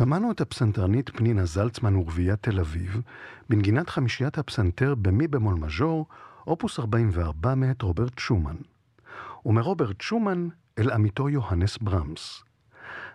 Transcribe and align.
שמענו 0.00 0.32
את 0.32 0.40
הפסנתרנית 0.40 1.10
פנינה 1.10 1.44
זלצמן 1.44 1.96
ורביית 1.96 2.42
תל 2.42 2.60
אביב 2.60 3.00
בנגינת 3.48 3.88
חמישיית 3.88 4.38
הפסנתר 4.38 4.94
במי 4.94 5.28
במול 5.28 5.54
מז'ור, 5.54 6.06
אופוס 6.46 6.78
44 6.78 7.54
מאת 7.54 7.82
רוברט 7.82 8.18
שומן. 8.18 8.56
ומרוברט 9.46 10.00
שומן 10.00 10.48
אל 10.78 10.90
עמיתו 10.90 11.28
יוהנס 11.28 11.78
ברמס. 11.78 12.42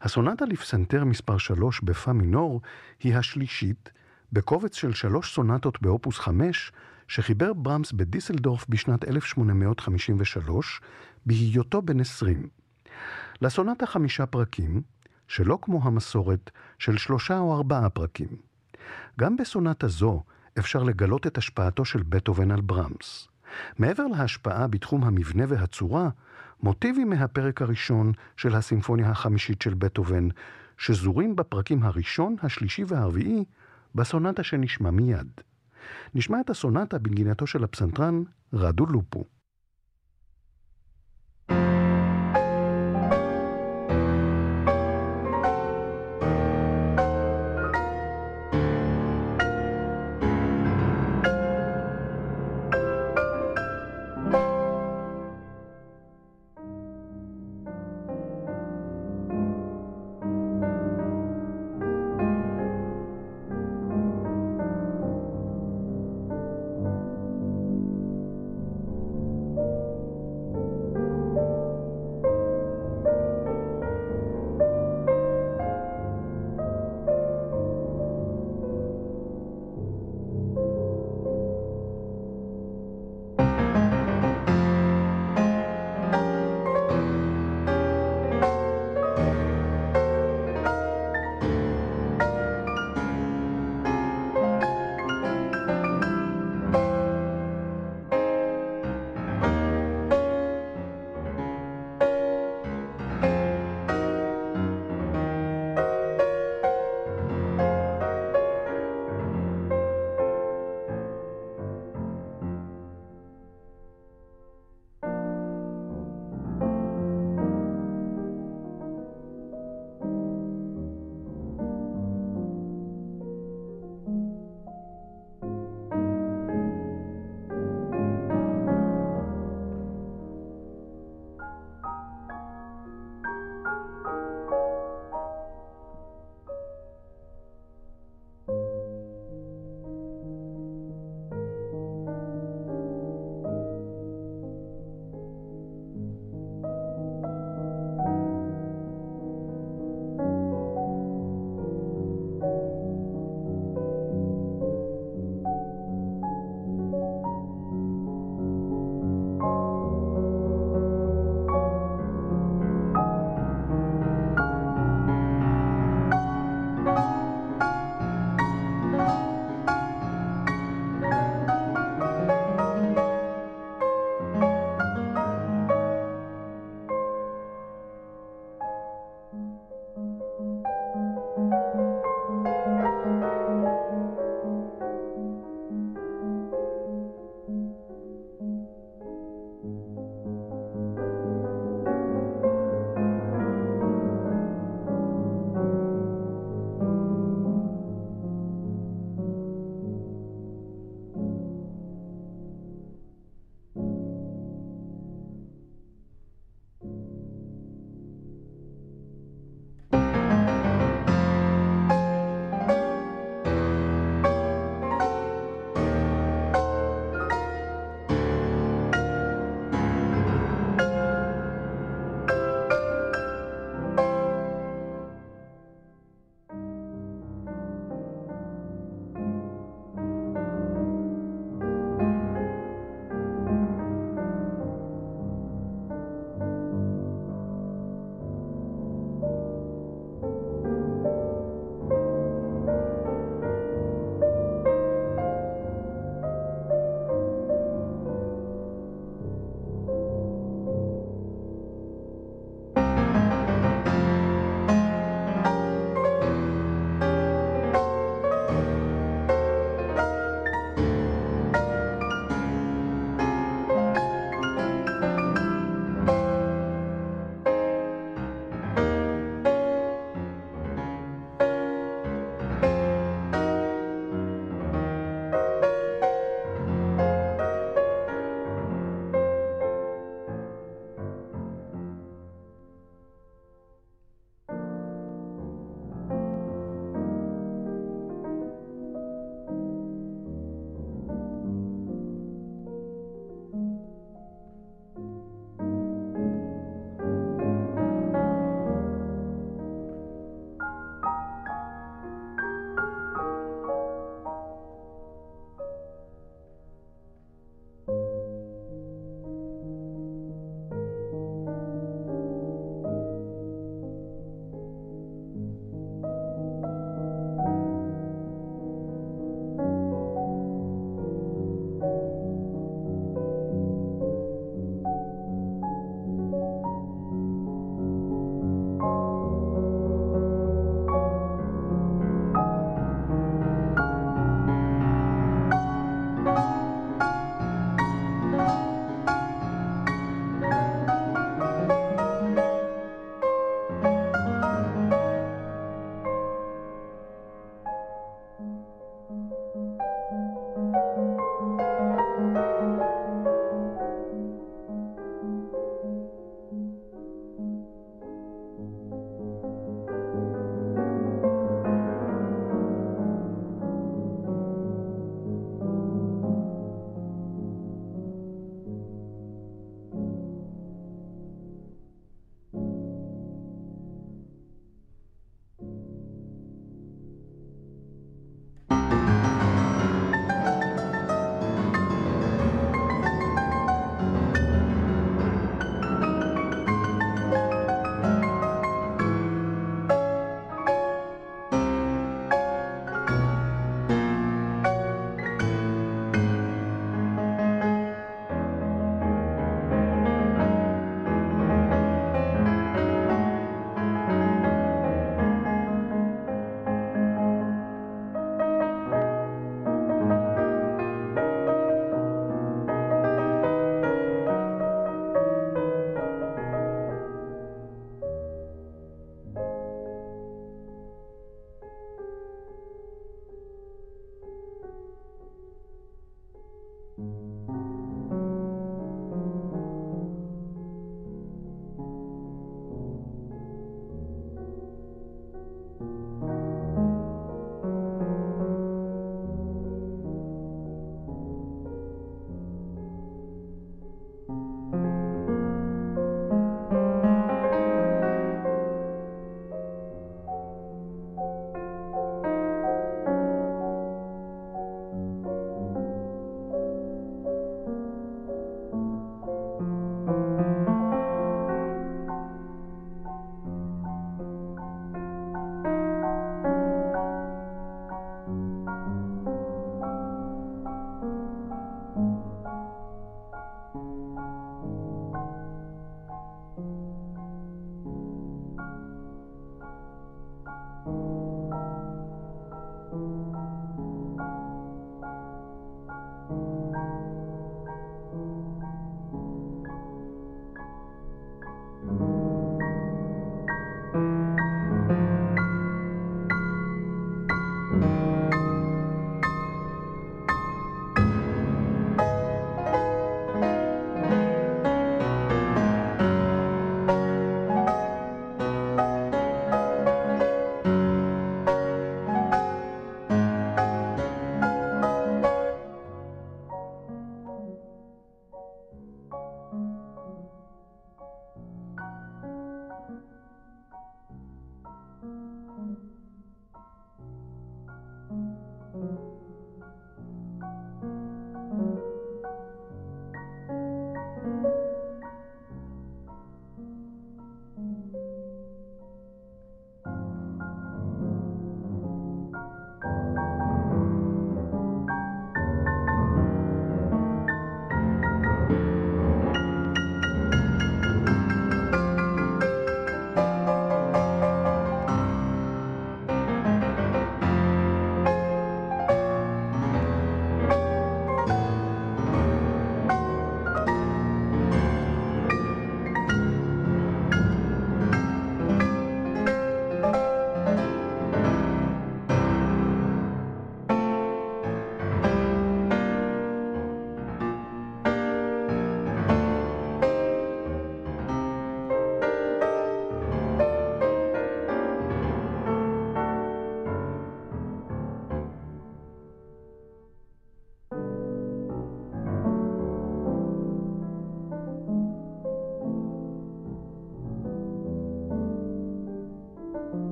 הסונטה 0.00 0.44
לפסנתר 0.44 1.04
מספר 1.04 1.38
3 1.38 1.80
בפה 1.80 2.12
מינור 2.12 2.60
היא 3.02 3.16
השלישית, 3.16 3.90
בקובץ 4.32 4.76
של 4.76 4.92
שלוש 4.92 5.34
סונטות 5.34 5.82
באופוס 5.82 6.18
5, 6.18 6.72
שחיבר 7.08 7.52
ברמס 7.52 7.92
בדיסלדורף 7.92 8.66
בשנת 8.68 9.08
1853, 9.08 10.80
בהיותו 11.26 11.82
בן 11.82 12.00
20. 12.00 12.48
לסונטה 13.42 13.86
חמישה 13.86 14.26
פרקים, 14.26 14.82
שלא 15.32 15.58
כמו 15.62 15.80
המסורת 15.82 16.50
של 16.78 16.96
שלושה 16.96 17.38
או 17.38 17.54
ארבעה 17.56 17.90
פרקים. 17.90 18.28
גם 19.20 19.36
בסונטה 19.36 19.88
זו 19.88 20.22
אפשר 20.58 20.82
לגלות 20.82 21.26
את 21.26 21.38
השפעתו 21.38 21.84
של 21.84 22.02
בטהובן 22.02 22.50
על 22.50 22.60
ברמס. 22.60 23.28
מעבר 23.78 24.06
להשפעה 24.06 24.66
בתחום 24.66 25.04
המבנה 25.04 25.44
והצורה, 25.48 26.08
מוטיבים 26.62 27.10
מהפרק 27.10 27.62
הראשון 27.62 28.12
של 28.36 28.54
הסימפוניה 28.54 29.10
החמישית 29.10 29.62
של 29.62 29.74
בטהובן, 29.74 30.28
שזורים 30.78 31.36
בפרקים 31.36 31.82
הראשון, 31.82 32.36
השלישי 32.42 32.84
והרביעי, 32.86 33.44
בסונטה 33.94 34.42
שנשמע 34.42 34.90
מיד. 34.90 35.40
נשמע 36.14 36.40
את 36.40 36.50
הסונטה 36.50 36.98
בנגינתו 36.98 37.46
של 37.46 37.64
הפסנתרן 37.64 38.22
רדו 38.52 38.86
לופו. 38.86 39.24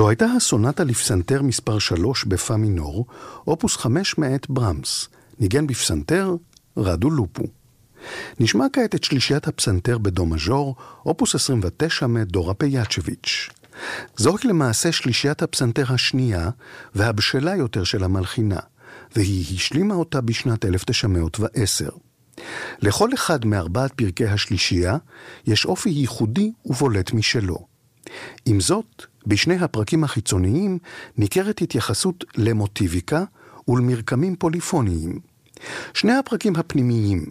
זו 0.00 0.08
הייתה 0.08 0.26
הסונטה 0.36 0.84
לפסנתר 0.84 1.42
מספר 1.42 1.78
3 1.78 2.24
בפא 2.24 2.52
מינור, 2.52 3.06
אופוס 3.46 3.76
5 3.76 4.18
מאת 4.18 4.50
ברמס, 4.50 5.08
ניגן 5.40 5.66
בפסנתר 5.66 6.34
רדו 6.76 7.10
לופו. 7.10 7.42
נשמע 8.40 8.66
כעת 8.72 8.94
את 8.94 9.04
שלישיית 9.04 9.48
הפסנתר 9.48 9.98
בדו 9.98 10.26
מז'ור, 10.26 10.76
אופוס 11.06 11.34
29 11.34 12.06
מאת 12.06 12.28
דורה 12.28 12.54
פיאצ'ביץ'. 12.54 13.48
זוהי 14.16 14.44
למעשה 14.44 14.92
שלישיית 14.92 15.42
הפסנתר 15.42 15.92
השנייה 15.92 16.50
והבשלה 16.94 17.56
יותר 17.56 17.84
של 17.84 18.04
המלחינה, 18.04 18.60
והיא 19.16 19.56
השלימה 19.56 19.94
אותה 19.94 20.20
בשנת 20.20 20.64
1910. 20.64 21.88
לכל 22.82 23.14
אחד 23.14 23.44
מארבעת 23.44 23.92
פרקי 23.92 24.26
השלישייה 24.26 24.96
יש 25.46 25.64
אופי 25.64 25.90
ייחודי 25.90 26.52
ובולט 26.66 27.12
משלו. 27.12 27.66
עם 28.46 28.60
זאת, 28.60 29.09
בשני 29.26 29.54
הפרקים 29.54 30.04
החיצוניים 30.04 30.78
ניכרת 31.16 31.62
התייחסות 31.62 32.24
למוטיביקה 32.36 33.24
ולמרקמים 33.68 34.36
פוליפוניים. 34.36 35.20
שני 35.94 36.12
הפרקים 36.12 36.56
הפנימיים, 36.56 37.26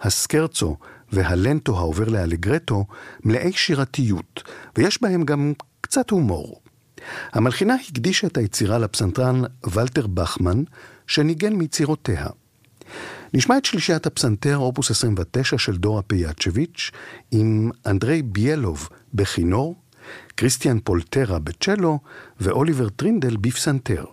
הסקרצו 0.00 0.76
והלנטו 1.12 1.78
העובר 1.78 2.08
לאלגרטו, 2.08 2.84
מלאי 3.24 3.52
שירתיות, 3.52 4.42
ויש 4.76 5.02
בהם 5.02 5.24
גם 5.24 5.52
קצת 5.80 6.10
הומור. 6.10 6.60
המלחינה 7.32 7.76
הקדישה 7.88 8.26
את 8.26 8.36
היצירה 8.36 8.78
לפסנתרן 8.78 9.42
ולטר 9.72 10.06
בכמן, 10.06 10.62
שניגן 11.06 11.52
מיצירותיה. 11.52 12.26
נשמע 13.34 13.56
את 13.58 13.64
שלישיית 13.64 14.06
הפסנתר 14.06 14.56
אופוס 14.56 14.90
29 14.90 15.58
של 15.58 15.76
דורה 15.76 16.02
פייאצ'ביץ' 16.02 16.90
עם 17.30 17.70
אנדרי 17.86 18.22
ביאלוב 18.22 18.88
בכינור, 19.14 19.74
כריסטיאן 20.36 20.78
פולטרה 20.84 21.38
בצ'לו 21.38 21.98
ואוליבר 22.40 22.88
טרינדל 22.88 23.36
בפסנתר. 23.36 24.04